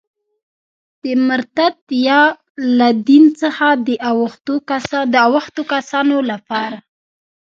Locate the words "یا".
2.07-2.21